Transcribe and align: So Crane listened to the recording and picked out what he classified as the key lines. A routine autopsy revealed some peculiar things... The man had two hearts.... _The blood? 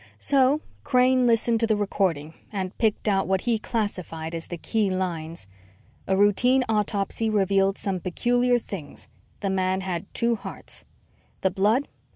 So 0.17 0.61
Crane 0.83 1.27
listened 1.27 1.59
to 1.59 1.67
the 1.67 1.75
recording 1.75 2.33
and 2.51 2.75
picked 2.79 3.07
out 3.07 3.27
what 3.27 3.41
he 3.41 3.59
classified 3.59 4.33
as 4.33 4.47
the 4.47 4.57
key 4.57 4.89
lines. 4.89 5.45
A 6.07 6.17
routine 6.17 6.63
autopsy 6.67 7.29
revealed 7.29 7.77
some 7.77 7.99
peculiar 7.99 8.57
things... 8.57 9.09
The 9.41 9.51
man 9.51 9.81
had 9.81 10.11
two 10.15 10.35
hearts.... 10.35 10.85
_The 11.43 11.53
blood? 11.53 11.87